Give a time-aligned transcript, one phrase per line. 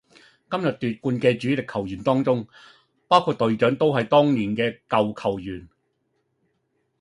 [0.49, 2.47] 今日奪冠嘅主力球員當中，
[3.07, 5.69] 包括隊長都係當年嘅舊球員